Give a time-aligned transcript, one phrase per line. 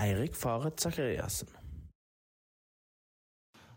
[0.00, 1.48] Eirik Faret Sakariassen.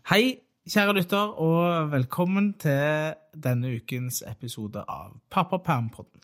[0.08, 6.22] Hei, kjære lytter, og velkommen til denne ukens episode av Pappapermpodden.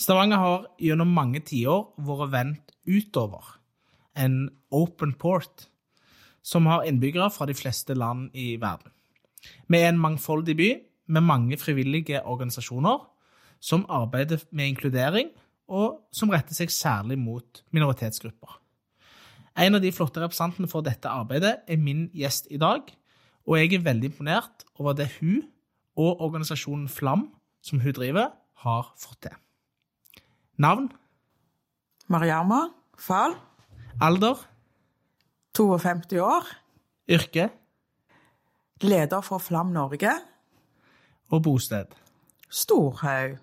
[0.00, 3.52] Stavanger har gjennom mange tiår vært vendt utover
[4.16, 5.68] en open port
[6.40, 8.88] som har innbyggere fra de fleste land i verden.
[9.68, 10.72] Vi er en mangfoldig by
[11.12, 13.04] med mange frivillige organisasjoner
[13.60, 15.28] som arbeider med inkludering,
[15.68, 18.63] og som retter seg særlig mot minoritetsgrupper.
[19.54, 22.88] En av de flotte representantene for dette arbeidet er min gjest i dag,
[23.46, 25.44] og jeg er veldig imponert over det hun
[25.94, 27.28] og organisasjonen Flam,
[27.62, 28.32] som hun driver,
[28.64, 29.36] har fått til.
[30.58, 30.88] Navn?
[32.10, 32.66] Mariama
[32.98, 33.36] Fahl,
[34.02, 34.42] Alder?
[35.54, 36.48] 52 år.
[37.08, 37.48] Yrke?
[38.82, 40.10] Leder for Flam Norge.
[41.30, 41.94] Og bosted?
[42.50, 43.38] Storhaug,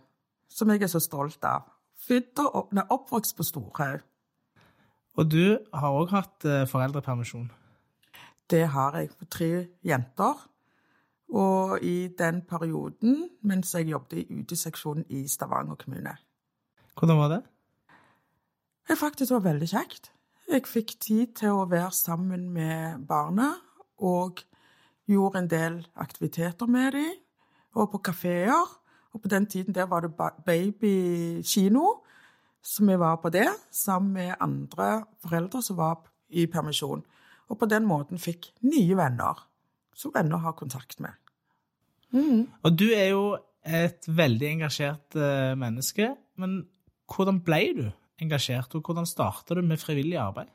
[0.50, 1.70] som jeg er så stolt av.
[2.08, 4.04] Født og oppvokst på Storhaug.
[5.20, 7.50] Og du har òg hatt eh, foreldrepermisjon.
[8.52, 9.50] Det har jeg for tre
[9.88, 10.48] jenter.
[11.32, 16.18] Og i den perioden, mens jeg jobbet i UD-seksjonen i Stavanger kommune.
[17.00, 17.42] Hvordan var det?
[18.90, 20.12] Det faktisk var veldig kjekt.
[20.52, 23.54] Jeg fikk tid til å være sammen med barna,
[24.04, 24.42] og
[25.08, 27.14] gjorde en del aktiviteter med dem,
[27.80, 28.68] og på kafeer.
[29.14, 32.01] Og på den tiden der var det ba- babykino,
[32.62, 37.04] så vi var på det, sammen med andre foreldre som var i permisjon.
[37.50, 39.48] Og på den måten fikk nye venner,
[39.96, 41.18] som venner har kontakt med.
[42.64, 43.26] Og du er jo
[43.62, 46.10] et veldig engasjert eh, menneske,
[46.42, 46.62] men
[47.12, 47.86] hvordan ble du
[48.22, 50.50] engasjert, og hvordan starta du med frivillig arbeid?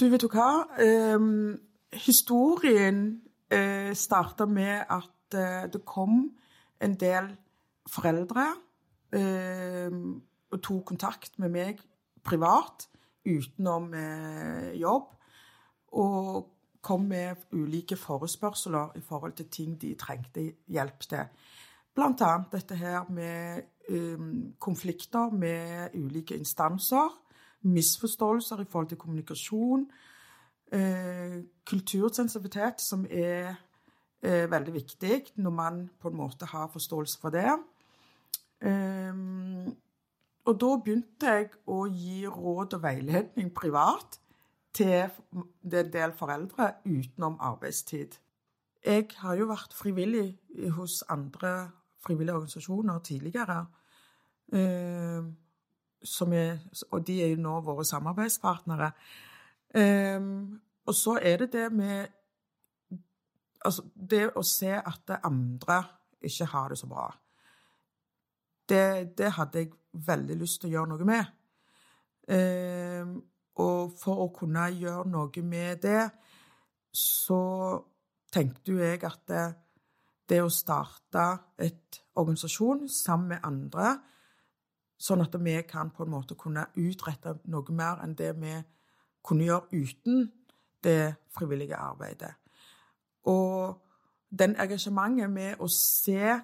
[0.00, 0.64] Du, vet du hva?
[0.80, 1.58] Ehm,
[2.06, 3.20] historien
[3.52, 6.22] eh, starta med at eh, det kom
[6.80, 7.32] en del
[7.90, 8.46] foreldre
[9.12, 11.82] ehm, og tok kontakt med meg
[12.26, 12.88] privat
[13.26, 15.10] utenom eh, jobb,
[16.00, 16.48] og
[16.80, 21.26] kom med ulike forespørsler i forhold til ting de trengte hjelp til.
[21.94, 27.10] Blant annet dette her med um, konflikter med ulike instanser,
[27.68, 29.90] misforståelser i forhold til kommunikasjon,
[30.72, 33.54] eh, kultursensitivitet, som er
[34.22, 37.58] eh, veldig viktig når man på en måte har forståelse for det.
[38.60, 39.39] Ehm,
[40.50, 44.18] og da begynte jeg å gi råd og veiledning privat
[44.74, 48.16] til en del foreldre utenom arbeidstid.
[48.82, 50.40] Jeg har jo vært frivillig
[50.74, 53.66] hos andre frivillige organisasjoner tidligere.
[54.58, 55.22] eh,
[56.32, 56.58] er,
[56.90, 58.90] og de er jo nå våre samarbeidspartnere.
[59.74, 62.06] Ehm, og så er det det med
[63.60, 65.82] Altså, det å se at andre
[66.24, 67.10] ikke har det så bra.
[68.68, 71.30] Det, det hadde jeg veldig lyst til å gjøre noe med.
[72.30, 73.16] Ehm,
[73.60, 76.04] og for å kunne gjøre noe med det,
[76.92, 77.40] så
[78.32, 79.46] tenkte jo jeg at det,
[80.30, 81.26] det å starte
[81.58, 83.94] et organisasjon sammen med andre,
[85.00, 88.54] sånn at vi kan på en måte kunne utrette noe mer enn det vi
[89.24, 90.26] kunne gjøre uten
[90.84, 92.34] det frivillige arbeidet.
[93.28, 93.80] Og
[94.30, 96.36] den engasjementet med å se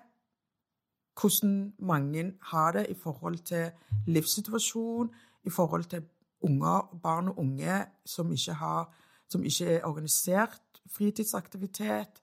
[1.20, 3.70] hvordan mange har det i forhold til
[4.06, 5.10] livssituasjon,
[5.44, 6.04] i forhold til
[6.40, 8.94] unger, barn og unge som ikke, har,
[9.28, 10.60] som ikke er organisert
[10.92, 12.22] fritidsaktivitet,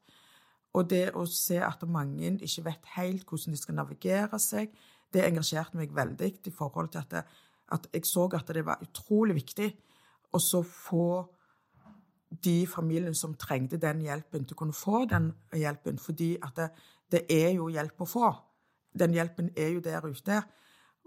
[0.74, 4.72] og det å se at mange ikke vet helt hvordan de skal navigere seg,
[5.14, 7.24] det engasjerte meg veldig i forhold til at, det,
[7.76, 9.70] at jeg så at det var utrolig viktig
[10.34, 11.08] å så få
[12.44, 16.00] de familiene som trengte den hjelpen, til å kunne få den hjelpen.
[16.02, 16.70] Fordi at det,
[17.12, 18.32] det er jo hjelp å få.
[19.00, 20.42] Den hjelpen er jo der ute.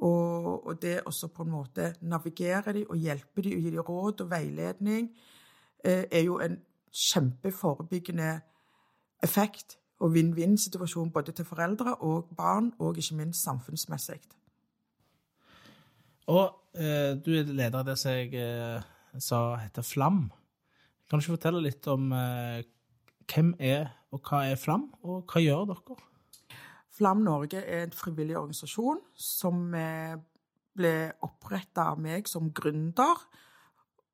[0.04, 3.80] Og, og det å på en måte navigere de og hjelpe de og gi de
[3.80, 5.08] råd og veiledning,
[5.84, 6.58] eh, er jo en
[6.92, 8.40] kjempeforebyggende
[9.24, 14.20] effekt og vinn-vinn-situasjon både til foreldre og barn, og ikke minst samfunnsmessig.
[16.26, 18.82] Og eh, du er leder av det som jeg eh,
[19.22, 20.26] sa heter Flam.
[21.06, 22.66] Kan du ikke fortelle litt om eh,
[23.30, 25.98] hvem er og hva er Flam, og hva gjør dere?
[26.96, 30.14] Flam Norge er en frivillig organisasjon som eh,
[30.76, 30.94] ble
[31.26, 33.26] oppretta av meg som gründer.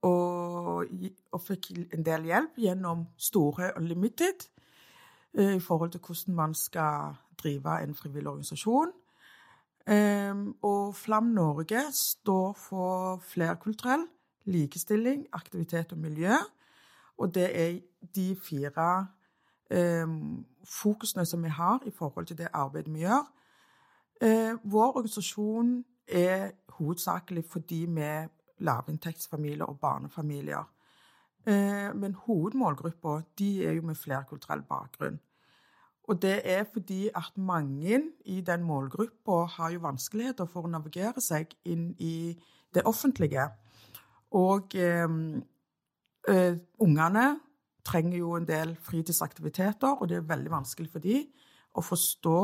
[0.03, 0.89] Og,
[1.31, 4.49] og fikk en del hjelp gjennom Store Unlimited
[5.39, 8.91] eh, i forhold til hvordan man skal drive en frivillig organisasjon.
[9.91, 14.07] Ehm, og Flam Norge står for flerkulturell,
[14.45, 16.35] likestilling, aktivitet og miljø.
[17.19, 17.79] Og det er
[18.15, 19.07] de fire
[20.65, 23.25] fokusene som vi har i forhold til det arbeidet vi gjør.
[24.23, 28.11] Eh, vår organisasjon er hovedsakelig fordi vi
[28.63, 30.65] lavinntektsfamilier og barnefamilier.
[31.47, 35.19] Eh, men hovedmålgruppa er jo med flerkulturell bakgrunn.
[36.05, 41.21] Og det er fordi at mange i den målgruppa har jo vanskeligheter for å navigere
[41.23, 42.35] seg inn i
[42.75, 43.49] det offentlige.
[44.31, 45.09] Og eh,
[46.29, 47.27] eh, ungene
[47.85, 51.27] trenger jo en del fritidsaktiviteter, og det er veldig vanskelig for dem
[51.75, 52.39] å forstå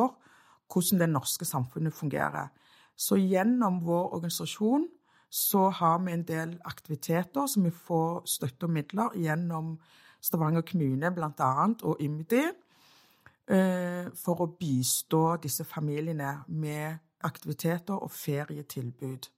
[0.69, 2.49] hvordan det norske samfunnet fungerer.
[2.97, 4.89] Så gjennom vår organisasjon
[5.31, 9.77] så har vi en del aktiviteter som vi får støtte og midler gjennom
[10.21, 11.51] Stavanger kommune bl.a.
[11.87, 19.29] og IMDi eh, for å bistå disse familiene med aktiviteter og ferietilbud.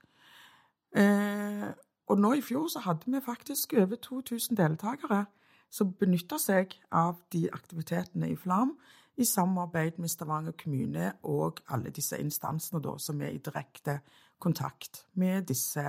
[0.97, 1.69] Eh,
[2.11, 5.25] og nå i fjor så hadde vi faktisk over 2000 deltakere
[5.71, 8.75] som benytter seg av de aktivitetene i Flam,
[9.21, 13.99] i samarbeid med Stavanger kommune og alle disse instansene da, som er i direkte
[14.41, 15.83] kontakt med disse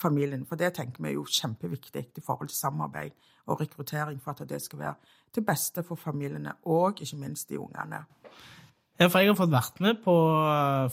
[0.00, 0.46] familiene.
[0.48, 3.16] For det tenker vi er jo kjempeviktig i forhold til samarbeid
[3.48, 4.94] og rekruttering for at det skal være
[5.34, 8.04] til beste for familiene og ikke minst de ungene.
[8.98, 10.14] Ja, for jeg har fått vært med på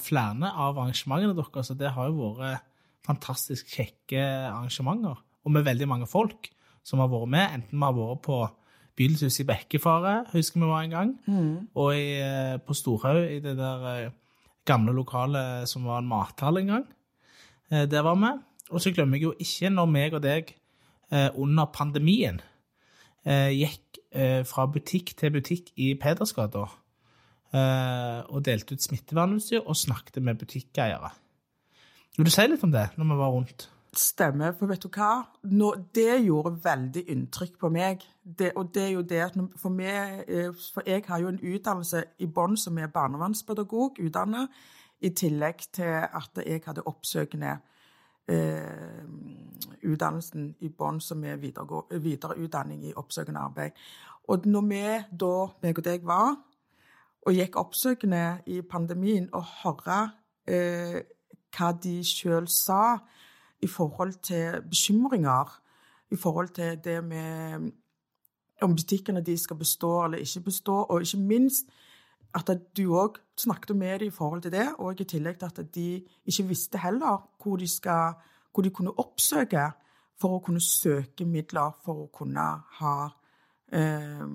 [0.04, 2.68] flere av arrangementene deres, og det har jo vært
[3.06, 4.22] fantastisk kjekke
[4.52, 5.24] arrangementer.
[5.46, 6.52] Og med veldig mange folk
[6.86, 8.40] som har vært med, enten vi har vært på
[8.96, 11.56] Bydelshuset i Bekkefaret, husker vi var en gang, mm.
[11.76, 14.14] og i, eh, på Storhaug, i det der eh,
[14.66, 16.86] gamle lokalet som var en mathall en gang.
[17.72, 18.32] Eh, der var vi.
[18.72, 20.56] Og så glemmer jeg jo ikke når meg og deg
[21.38, 22.40] under pandemien
[23.24, 24.00] gikk
[24.50, 26.64] fra butikk til butikk i Pedersgata
[28.26, 31.12] og delte ut smittevernutstyr og snakket med butikkeiere.
[32.18, 33.68] Vil du si litt om det, når vi var rundt?
[33.98, 34.52] Stemmer.
[34.60, 35.24] For vet du hva?
[35.52, 38.04] Nå, det gjorde veldig inntrykk på meg.
[38.24, 41.40] Det, og det er jo det at for, meg, eh, for jeg har jo en
[41.40, 44.52] utdannelse i bånn som er barnevernspedagog, utdannet,
[45.04, 47.58] i tillegg til at jeg hadde oppsøkende
[48.32, 49.04] eh,
[49.84, 53.76] utdannelsen i bånn som er videreutdanning i oppsøkende arbeid.
[54.32, 54.84] Og når vi
[55.24, 56.36] da, meg og deg, var
[57.26, 60.00] og gikk oppsøkende i pandemien og hørte
[60.48, 61.02] eh,
[61.56, 62.98] hva de sjøl sa
[63.62, 65.62] i forhold til bekymringer,
[66.12, 67.72] i forhold til det med
[68.62, 71.66] om butikkene de skal bestå eller ikke bestå, og ikke minst
[72.36, 75.76] at du òg snakket med dem i forhold til det, og i tillegg til at
[75.76, 78.14] de ikke visste heller hvor de, skal,
[78.54, 79.72] hvor de kunne oppsøke
[80.20, 82.46] for å kunne søke midler for å kunne
[82.80, 82.96] ha
[83.72, 84.26] eh,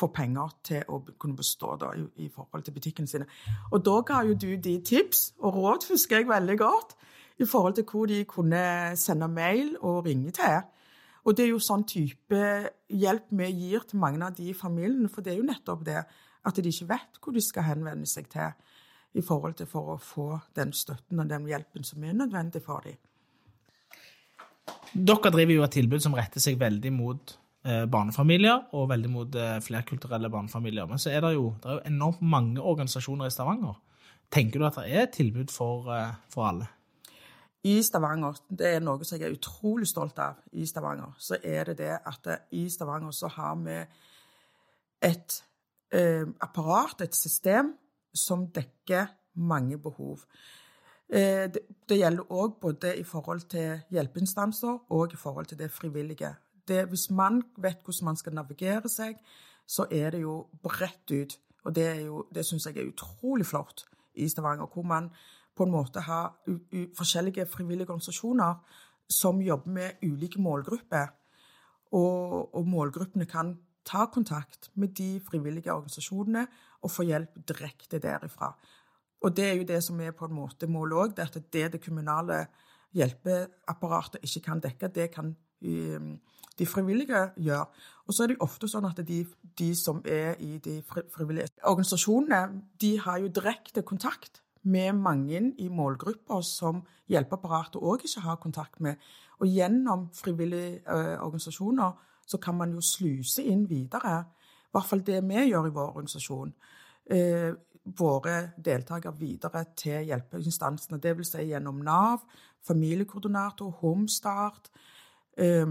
[0.00, 3.26] få penger til å kunne bestå da, i, i, forhold til butikkene sine.
[3.70, 6.96] Og da ga jo du de tips og råd, husker jeg veldig godt,
[7.40, 8.62] i forhold til hvor de kunne
[9.00, 10.60] sende mail og ringe til.
[11.24, 12.40] Og det er jo sånn type
[12.88, 15.98] hjelp vi gir til mange av de i familiene, for det er jo nettopp det
[16.00, 18.52] at de ikke vet hvor de skal henvende seg til
[19.20, 22.86] i forhold til for å få den støtten og den hjelpen som er nødvendig for
[22.86, 22.96] dem.
[24.94, 29.34] Dere driver jo et tilbud som retter seg veldig mot Eh, barnefamilier, og veldig mot
[29.36, 30.86] eh, flerkulturelle barnefamilier.
[30.88, 33.74] Men så er det jo, det er jo enormt mange organisasjoner i Stavanger.
[34.32, 36.70] Tenker du at det er et tilbud for, eh, for alle?
[37.64, 41.68] I Stavanger, det er noe som jeg er utrolig stolt av i Stavanger, så er
[41.68, 43.76] det det at i Stavanger så har vi
[45.04, 45.36] et
[45.92, 47.74] eh, apparat, et system,
[48.14, 50.24] som dekker mange behov.
[51.08, 55.70] Eh, det, det, gjelder òg både i forhold til hjelpeinstanser og i forhold til det
[55.70, 56.32] frivillige
[56.70, 59.18] det, hvis man vet hvordan man skal navigere seg,
[59.66, 61.38] så er det jo bredt ut.
[61.64, 65.10] Og det, er det syns jeg er utrolig flott i Stavanger, hvor man
[65.56, 66.36] på en måte har
[66.96, 68.54] forskjellige frivillige organisasjoner
[69.10, 71.10] som jobber med ulike målgrupper.
[71.92, 76.46] Og, og, målgruppene kan ta kontakt med de frivillige organisasjonene
[76.82, 78.52] og få hjelp direkte derifra.
[79.20, 81.82] Og det er jo det som er på en måte målet òg, at det det
[81.82, 82.44] kommunale
[82.94, 87.66] hjelpeapparatet ikke kan dekke, det kan de frivillige gjør.
[88.06, 89.24] Og så er det jo ofte sånn at de,
[89.58, 95.68] de som er i de frivillige organisasjonene, de har jo direkte kontakt med mange i
[95.68, 99.00] målgrupper som hjelpeapparatet òg ikke har kontakt med.
[99.40, 104.20] Og gjennom frivillige uh, organisasjoner så kan man jo sluse inn videre.
[104.70, 106.52] I hvert fall det vi gjør i vår organisasjon.
[107.10, 107.50] Eh,
[107.98, 111.00] våre deltakere videre til hjelpeinstansene.
[111.02, 111.32] Dvs.
[111.32, 112.22] Si gjennom Nav,
[112.66, 114.70] familiekoordinator, Homstart,
[115.36, 115.66] eh,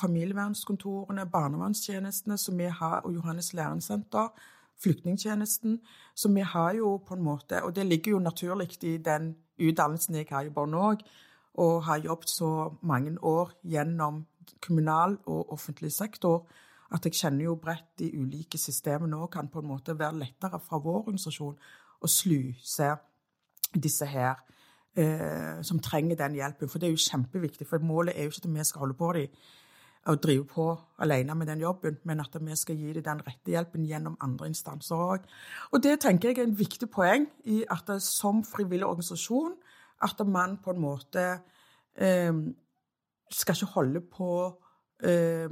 [0.00, 4.28] familievernskontorene, barnevernstjenestene som vi har, og Johannes læringssenter,
[4.82, 5.78] flyktningtjenesten.
[6.14, 10.14] Så vi har jo på en måte Og det ligger jo naturlig i den utdannelsen
[10.14, 11.02] jeg har i Bonn òg,
[11.54, 14.26] og har jobbet så mange år gjennom
[14.60, 16.46] kommunal og offentlig sektor
[16.92, 20.60] at jeg kjenner jo bredt de ulike systemene og kan på en måte være lettere
[20.60, 21.56] fra vår organisasjon
[22.02, 22.90] å sluse
[23.72, 24.42] disse her
[24.96, 26.68] eh, som trenger den hjelpen.
[26.68, 29.12] For det er jo kjempeviktig, for målet er jo ikke at vi skal holde på
[29.16, 29.42] dem
[30.06, 30.66] og drive på
[30.98, 34.48] alene med den jobben, men at vi skal gi dem den rette hjelpen gjennom andre
[34.50, 35.28] instanser òg.
[35.72, 39.54] Og det tenker jeg er en viktig poeng i at det, som frivillig organisasjon
[40.02, 41.26] at man på en måte
[41.94, 42.34] eh,
[43.30, 44.30] skal ikke holde på
[45.04, 45.50] eh,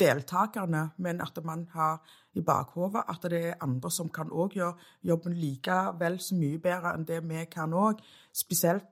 [0.00, 2.00] deltakerne, men at man har
[2.34, 6.94] i bakhodet at det er andre som kan òg gjøre jobben likevel så mye bedre
[6.94, 8.00] enn det vi kan òg.
[8.32, 8.84] Spesielt,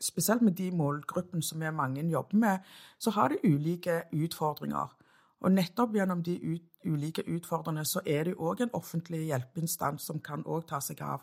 [0.00, 4.94] spesielt, med de målgruppene som vi mange jobber med, så har de ulike utfordringer.
[5.40, 10.20] Og nettopp gjennom de ut, ulike utfordringene så er det òg en offentlig hjelpeinstans som
[10.20, 11.22] kan ta seg av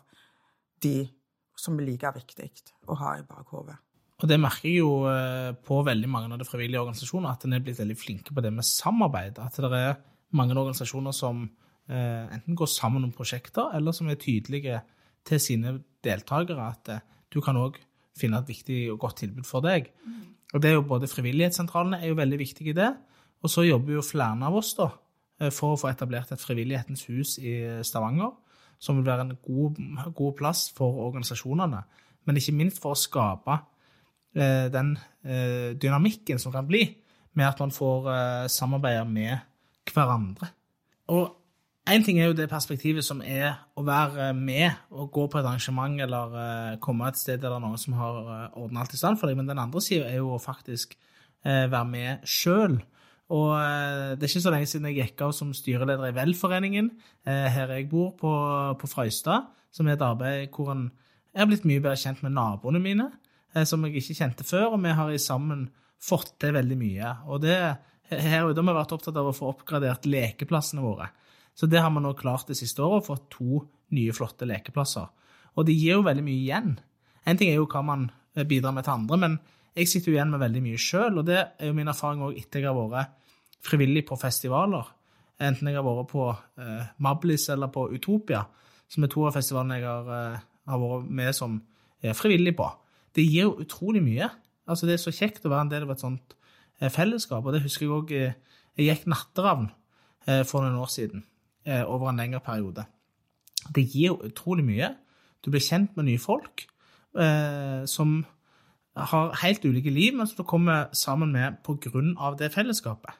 [0.82, 1.08] de
[1.56, 2.50] som er like viktig
[2.88, 3.76] å ha i bakhodet.
[4.16, 7.56] Og det merker jeg jo eh, på veldig mange av de frivillige organisasjonene, at en
[7.56, 9.40] er blitt veldig flinke på det med samarbeid.
[9.44, 9.98] At det er
[10.36, 14.80] mange organisasjoner som eh, enten går sammen om prosjekter, eller som er tydelige
[15.26, 15.74] til sine
[16.06, 17.76] deltakere at eh, du kan òg
[18.16, 19.90] finne et viktig og godt tilbud for deg.
[20.06, 20.22] Mm.
[20.54, 22.92] Og det er jo både Frivillighetssentralene er jo veldig viktige i det,
[23.44, 24.88] og så jobber jo flere av oss da,
[25.52, 28.32] for å få etablert et Frivillighetens hus i Stavanger,
[28.80, 29.80] som vil være en god,
[30.16, 31.82] god plass for organisasjonene.
[32.26, 33.58] Men ikke minst for å skape
[34.36, 36.82] Eh, den eh, dynamikken som kan bli
[37.32, 39.38] med at man får eh, samarbeide med
[39.88, 40.50] hverandre.
[41.08, 41.35] Og
[41.86, 45.46] Én ting er jo det perspektivet som er å være med og gå på et
[45.46, 48.16] arrangement eller komme et sted der det er noen som har
[48.58, 50.96] ordna alt i stand for deg, men den andre sida er jo å faktisk
[51.44, 52.80] være med sjøl.
[53.30, 53.52] Og
[54.18, 56.90] det er ikke så lenge siden jeg gikk av som styreleder i Velforeningen
[57.22, 58.32] her jeg bor, på,
[58.82, 60.88] på Frøystad, som er et arbeid hvor en
[61.38, 63.10] har blitt mye bedre kjent med naboene mine.
[63.56, 65.68] Eh, som jeg ikke kjente før, og vi har sammen
[66.02, 67.12] fått til veldig mye.
[67.32, 67.56] Og det,
[68.10, 71.08] her ute har vi vært opptatt av å få oppgradert lekeplassene våre.
[71.56, 73.62] Så det har vi nå klart det siste året, å få to
[73.96, 75.08] nye, flotte lekeplasser.
[75.56, 76.74] Og det gir jo veldig mye igjen.
[77.26, 79.38] En ting er jo hva man eh, bidrar med til andre, men
[79.76, 82.36] jeg sitter jo igjen med veldig mye sjøl, og det er jo min erfaring òg
[82.40, 83.32] etter jeg har vært
[83.66, 84.88] frivillig på festivaler.
[85.42, 88.44] Enten jeg har vært på eh, Mablis eller på Utopia,
[88.88, 91.58] som er to av festivalene jeg har, eh, har vært med som
[92.02, 92.68] eh, frivillig på
[93.16, 94.28] det gir jo utrolig mye.
[94.68, 96.34] Altså, det er så kjekt å være en del av et sånt
[96.92, 97.46] fellesskap.
[97.46, 99.70] Og det husker jeg òg Jeg gikk natteravn
[100.44, 101.22] for noen år siden
[101.66, 102.84] over en lengre periode.
[103.74, 104.92] Det gir utrolig mye.
[105.42, 106.66] Du blir kjent med nye folk
[107.90, 108.18] som
[108.96, 111.58] har helt ulike liv, men som du kommer sammen med
[112.18, 113.12] av det fellesskapet.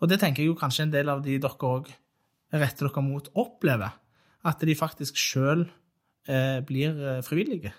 [0.00, 1.90] Og det tenker jeg jo kanskje en del av de dere òg
[2.52, 3.92] retter dere mot, opplever.
[4.44, 5.66] At de faktisk sjøl
[6.66, 7.72] blir frivillige.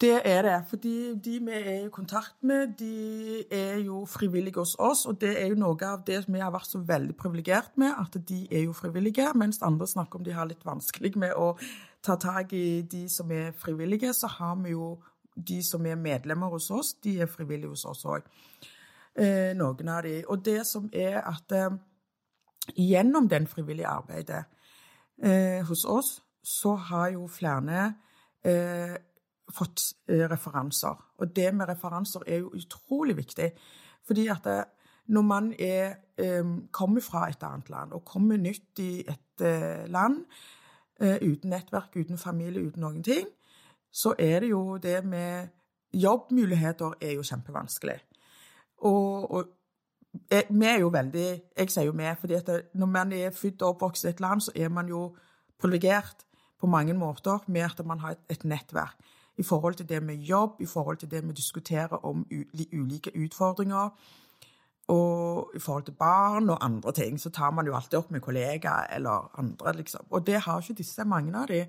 [0.00, 0.64] Det er det.
[0.68, 5.06] fordi de vi er i kontakt med, de er jo frivillige hos oss.
[5.06, 8.28] Og det er jo noe av det vi har vært så veldig privilegert med, at
[8.28, 9.32] de er jo frivillige.
[9.34, 11.56] Mens andre snakker om de har litt vanskelig med å
[12.02, 14.96] ta tak i de som er frivillige, så har vi jo
[15.36, 18.26] de som er medlemmer hos oss, de er frivillige hos oss òg.
[19.14, 20.22] Eh, noen av de.
[20.28, 21.70] Og det som er at eh,
[22.76, 24.44] gjennom den frivillige arbeidet
[25.22, 27.94] eh, hos oss, så har jo flere
[28.44, 28.96] eh,
[29.50, 31.00] fått eh, referanser.
[31.18, 33.50] Og det med referanser er jo utrolig viktig.
[34.06, 34.64] Fordi at det, eh,
[35.12, 39.18] når man er, eh, kommer fra et annet land, og kommer nytt i et
[39.90, 40.24] land
[41.02, 43.26] uten nettverk, uten familie, uten noen ting,
[43.90, 45.48] så er det jo det med
[45.92, 47.98] Jobbmuligheter er jo kjempevanskelig.
[48.78, 49.48] Og, og
[50.30, 53.68] vi er jo veldig Jeg sier jo vi, fordi at når man er født og
[53.68, 55.16] oppvokst i et land, så er man jo
[55.58, 56.24] privilegert
[56.60, 58.96] på mange måter med at man har et, et nettverk
[59.42, 62.26] i forhold til det med jobb, i forhold til det vi diskuterer om
[62.72, 63.88] ulike utfordringer.
[64.88, 68.20] Og i forhold til barn og andre ting, så tar man jo alltid opp med
[68.20, 70.06] kollegaer eller andre, liksom.
[70.10, 71.64] Og det har ikke disse, mange av de.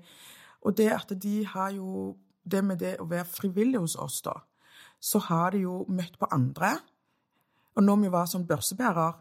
[0.62, 4.34] Og det at de har jo Det med det å være frivillig hos oss, da,
[5.00, 6.74] så har de jo møtt på andre.
[7.76, 9.14] Og når vi var sånn børsebærer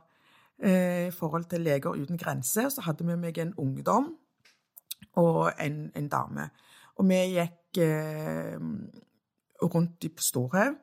[0.60, 4.10] eh, i forhold til Leger uten grenser, så hadde vi meg en ungdom
[5.16, 6.50] og en, en dame.
[7.00, 8.58] Og vi gikk eh,
[9.64, 10.76] rundt på Storhaug.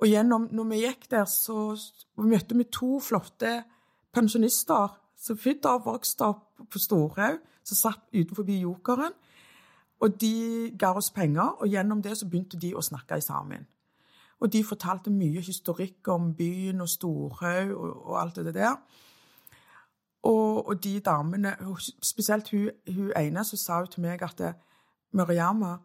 [0.00, 1.76] Og gjennom, når vi gikk der, så
[2.16, 3.58] møtte vi to flotte
[4.12, 9.12] pensjonister som født og vokst opp på Storhaug, som satt utenfor Jokeren.
[10.00, 13.66] Og de ga oss penger, og gjennom det så begynte de å snakke sammen.
[14.40, 18.78] Og de fortalte mye historikk om byen og Storhaug og, og, alt det der.
[20.22, 21.52] Og, og de damene,
[22.02, 24.54] spesielt hun, hun ene, så sa hun til meg at det,
[25.12, 25.78] Mariama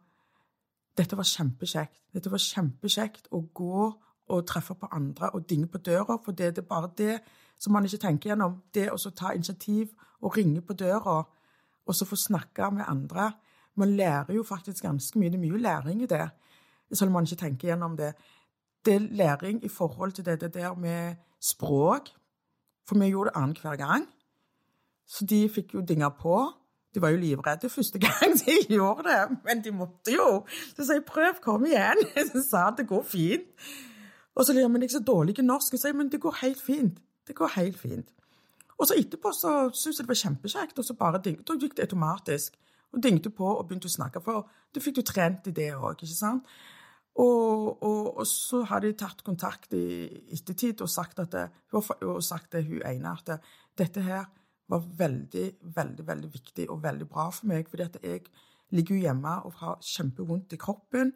[0.97, 1.99] dette var kjempekjekt.
[2.13, 3.85] Dette var kjempekjekt å gå
[4.25, 7.17] og treffe på andre og dinge på døra, for det er bare det
[7.59, 8.61] som man ikke tenker gjennom.
[8.73, 9.91] Det å ta initiativ
[10.21, 11.17] og ringe på døra
[11.85, 13.33] og så få snakke med andre
[13.75, 15.29] Man lærer jo faktisk ganske mye.
[15.29, 16.29] Det er mye læring i det,
[16.93, 18.13] selv om man ikke tenker gjennom det.
[18.85, 22.07] Det er læring i forhold til det, det der med språk.
[22.87, 24.05] For vi gjorde det annenhver gang.
[25.05, 26.53] Så de fikk jo dinga på.
[26.95, 30.45] De var jo livredde første gang de gjorde det, men de måtte jo.
[30.77, 32.07] Så sa jeg 'prøv, kom igjen'.
[32.31, 33.49] Så sa det går fint.
[34.35, 35.73] Og så ler men jeg er så dårlig i norsk.
[35.83, 37.01] Jeg 'men det går helt fint'.
[37.27, 38.07] Det går helt fint.
[38.77, 41.77] Og så etterpå så syntes jeg det var kjempekjekt, og så bare dingte, da gikk
[41.77, 42.57] det automatisk.
[42.93, 46.03] Og dingte på og begynte å snakke, for da fikk du trent i det òg,
[46.03, 46.47] ikke sant?
[47.15, 52.23] Og, og, og, så har de tatt kontakt i ettertid og sagt, at det, og
[52.23, 53.37] sagt til hun ene at det,
[53.79, 54.25] dette her
[54.67, 55.45] var veldig,
[55.75, 57.69] veldig veldig viktig og veldig bra for meg.
[57.69, 58.25] fordi at jeg
[58.71, 61.13] ligger jo hjemme og har kjempevondt i kroppen.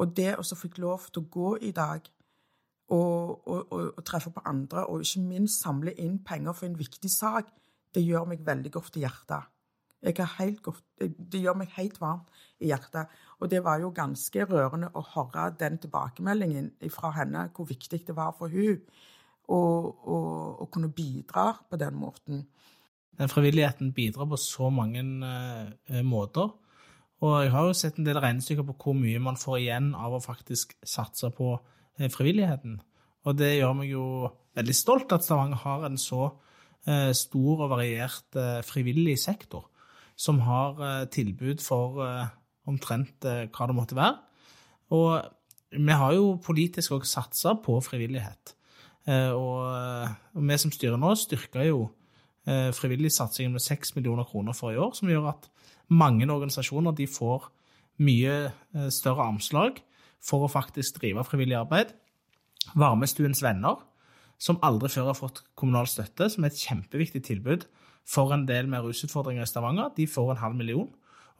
[0.00, 2.08] Og det å fikk lov til å gå i dag
[2.92, 6.78] og, og, og, og, treffe på andre, og ikke minst samle inn penger for en
[6.78, 7.48] viktig sak,
[7.94, 9.48] det gjør meg veldig godt i hjertet.
[10.02, 13.10] Godt, det gjør meg helt varmt i hjertet.
[13.38, 18.16] Og det var jo ganske rørende å høre den tilbakemeldingen fra henne, hvor viktig det
[18.16, 18.82] var for hun
[19.50, 22.44] å kunne bidra på den måten.
[23.18, 26.52] Den frivilligheten bidrar på så mange uh, måter.
[27.22, 30.16] Og jeg har jo sett en del regnestykker på hvor mye man får igjen av
[30.16, 32.80] å faktisk satse på uh, frivilligheten.
[33.28, 34.06] Og det gjør meg jo
[34.58, 39.68] veldig stolt at Stavanger har en så uh, stor og variert frivillig sektor,
[40.16, 42.02] som har tilbud for
[42.68, 44.18] omtrent hva det måtte være.
[44.92, 45.22] Og
[45.72, 48.52] vi har jo politisk òg satsa på frivillighet.
[49.06, 49.56] Og,
[50.36, 51.80] og vi som styrer nå, styrker jo
[52.42, 55.48] frivillig frivilligsatsingen med 6 millioner kroner for i år, som gjør at
[55.90, 57.48] mange organisasjoner de får
[58.02, 59.80] mye eh, større armslag
[60.22, 61.92] for å faktisk drive frivillig arbeid.
[62.78, 63.80] Varmestuens venner,
[64.42, 67.66] som aldri før har fått kommunal støtte, som er et kjempeviktig tilbud
[68.08, 70.88] for en del med rusutfordringer i Stavanger, de får en halv million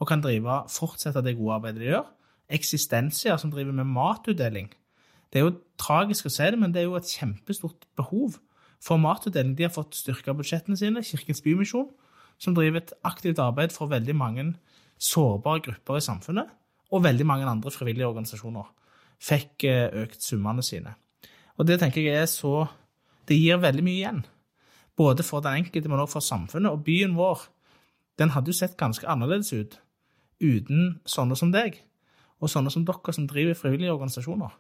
[0.03, 2.07] og kan drive, fortsette det gode arbeidet de gjør.
[2.53, 4.71] Eksistensia, som driver med matutdeling.
[5.33, 8.37] Det er jo tragisk å si det, men det er jo et kjempestort behov
[8.83, 9.55] for matutdeling.
[9.57, 11.05] De har fått styrka budsjettene sine.
[11.07, 11.89] Kirkens Bymisjon,
[12.43, 14.45] som driver et aktivt arbeid for veldig mange
[15.03, 16.51] sårbare grupper i samfunnet,
[16.93, 18.69] og veldig mange andre frivillige organisasjoner,
[19.23, 20.93] fikk eh, økt summene sine.
[21.57, 22.69] Og det tenker jeg er så
[23.29, 24.25] Det gir veldig mye igjen.
[24.99, 26.73] Både for den enkelte, men også for samfunnet.
[26.73, 27.45] Og byen vår
[28.19, 29.79] den hadde jo sett ganske annerledes ut
[30.43, 31.79] uten sånne som deg,
[32.43, 34.51] og sånne som dere som driver frivillige organisasjoner.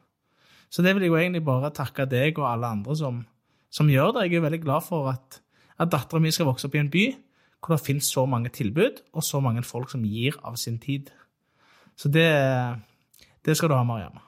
[0.73, 3.21] Så det vil jeg jo egentlig bare takke deg og alle andre som
[3.73, 4.29] som gjør det.
[4.29, 5.41] Jeg er veldig glad for at,
[5.81, 7.07] at dattera mi skal vokse opp i en by
[7.63, 11.13] hvor det finnes så mange tilbud, og så mange folk som gir av sin tid.
[11.95, 12.27] Så det,
[13.47, 14.19] det skal du ha, Marianne.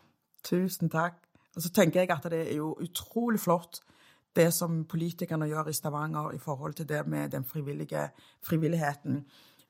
[0.46, 1.16] Tusen takk.
[1.56, 3.80] Og så tenker jeg at det er jo utrolig flott
[4.38, 8.06] det som politikerne gjør i Stavanger i forhold til det med den frivillige
[8.46, 9.24] frivilligheten,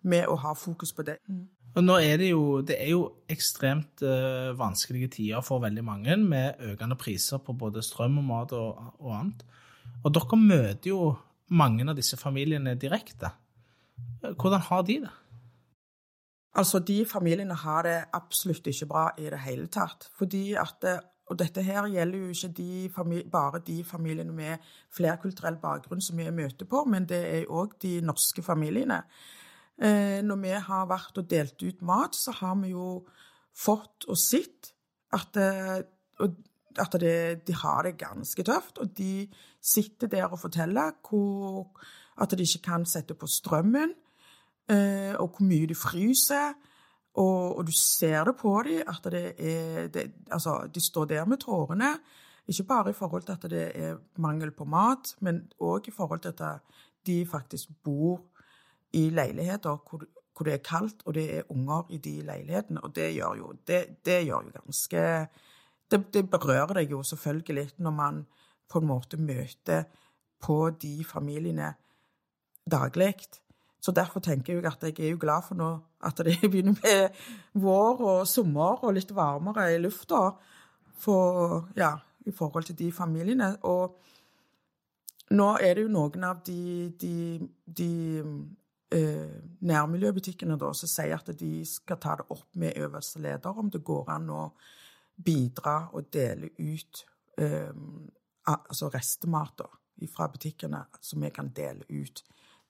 [0.05, 1.19] med å ha fokus på det.
[1.29, 1.45] Mm.
[1.75, 6.17] Og nå er det jo, det er jo ekstremt uh, vanskelige tider for veldig mange,
[6.23, 9.43] med økende priser på både strøm og mat og, og annet.
[10.05, 11.01] Og dere møter jo
[11.51, 13.33] mange av disse familiene direkte.
[14.23, 15.11] Hvordan har de det?
[16.55, 20.09] Altså, de familiene har det absolutt ikke bra i det hele tatt.
[20.19, 20.87] Fordi at
[21.25, 24.59] Og dette her gjelder jo ikke de bare de familiene med
[24.93, 28.99] flerkulturell bakgrunn som vi møter på, men det er òg de norske familiene.
[29.83, 33.05] Eh, når vi har vært og delt ut mat, så har vi jo
[33.55, 34.71] fått og sett
[35.15, 38.79] at, at det, de har det ganske tøft.
[38.83, 39.27] Og de
[39.63, 41.71] sitter der og forteller hvor,
[42.21, 43.95] at de ikke kan sette på strømmen,
[44.71, 46.55] eh, og hvor mye de fryser.
[47.15, 51.25] Og, og, du ser det på dem, at det er det, Altså, de står der
[51.25, 51.99] med tårene.
[52.49, 56.21] Ikke bare i forhold til at det er mangel på mat, men òg i forhold
[56.21, 56.61] til at
[57.07, 58.21] de faktisk bor
[58.95, 60.05] i leiligheter hvor,
[60.35, 62.83] hvor, det er kaldt, og det er unger i de leilighetene.
[62.85, 65.05] Og det gjør jo, det, det gjør jo ganske
[65.91, 68.25] det, det, berører deg jo selvfølgelig når man
[68.71, 69.85] på en måte møter
[70.43, 71.75] på de familiene
[72.71, 73.15] daglig.
[73.81, 75.71] Så derfor tenker jeg at jeg er jo glad for nå
[76.05, 77.21] at det begynner med
[77.61, 80.31] vår og sommer og litt varmere i lufta
[81.05, 81.95] for, ja,
[82.27, 83.57] i forhold til de familiene.
[83.63, 83.99] Og
[85.31, 87.17] nå er det jo noen av de, de,
[87.67, 87.91] de
[88.95, 93.83] nærmiljøbutikkene da, som sier at de skal ta det opp med øverste leder om det
[93.85, 94.43] går an å
[95.15, 97.05] bidra og dele ut
[97.39, 97.73] eh,
[98.45, 99.81] altså restemater
[100.11, 102.23] fra butikkene som vi kan dele ut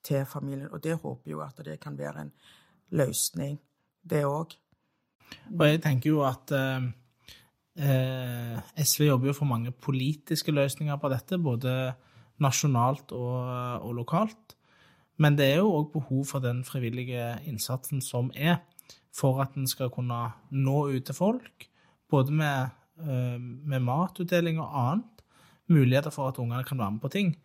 [0.05, 0.69] til familien.
[0.71, 2.33] Og det håper jo at det kan være en
[2.95, 3.59] løsning,
[4.05, 4.55] det òg.
[5.49, 6.91] Og jeg tenker jo at eh,
[7.81, 11.95] eh SV jobber jo for mange politiske løsninger på dette, både
[12.39, 13.41] nasjonalt og,
[13.83, 14.54] og lokalt.
[15.17, 18.63] Men det er jo òg behov for den frivillige innsatsen som er.
[19.15, 21.69] for at en skal kunne nå ut til folk,
[22.11, 22.67] både med,
[22.99, 25.23] eh, med matutdeling og annet.
[25.69, 27.37] Muligheter for at ungene kan være med på ting.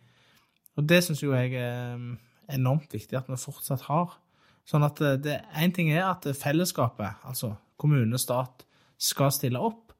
[0.76, 2.16] Og det syns jo jeg er
[2.52, 4.18] enormt viktig at vi fortsatt har.
[4.66, 8.66] Sånn at Én ting er at fellesskapet, altså kommune, stat,
[8.98, 9.92] skal stille opp,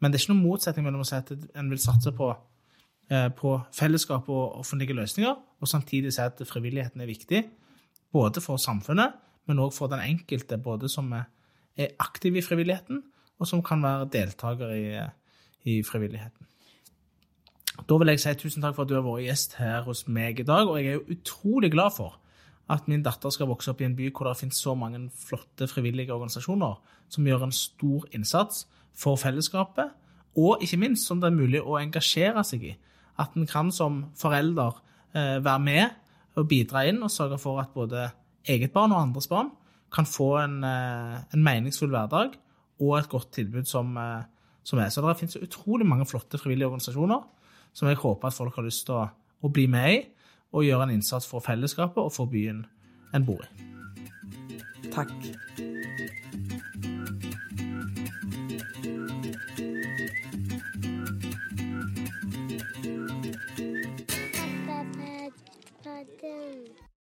[0.00, 2.42] men det er ikke noen motsetning mellom å si at en vil satse på, eh,
[3.36, 7.44] på fellesskap og offentlige løsninger, og samtidig si at frivilligheten er viktig,
[8.12, 13.02] både for samfunnet, men òg for den enkelte, både som er aktiv i frivilligheten,
[13.38, 14.84] og som kan være deltaker i,
[15.64, 16.46] i frivilligheten.
[17.88, 20.38] Da vil jeg si tusen takk for at du har vært gjest her hos meg
[20.40, 22.20] i dag, og jeg er jo utrolig glad for
[22.70, 25.66] at min datter skal vokse opp i en by hvor det finnes så mange flotte
[25.68, 26.78] frivillige organisasjoner
[27.12, 28.64] som gjør en stor innsats
[28.96, 29.90] for fellesskapet,
[30.38, 32.72] og ikke minst som det er mulig å engasjere seg i.
[33.20, 34.80] At en kan som forelder
[35.14, 35.84] eh, være med
[36.38, 38.08] og bidra inn og sørge for at både
[38.50, 39.52] eget barn og andres barn
[39.94, 42.34] kan få en, eh, en meningsfull hverdag
[42.80, 44.24] og et godt tilbud som, eh,
[44.64, 44.90] som er.
[44.90, 47.22] Så det finnes utrolig mange flotte frivillige organisasjoner
[47.72, 49.10] som jeg håper at folk har lyst til å,
[49.42, 50.02] å bli med i,
[50.54, 52.64] og gjøre en innsats for fellesskapet og for byen
[53.14, 53.70] en bor i.
[54.94, 55.10] Takk.
[66.24, 66.93] them.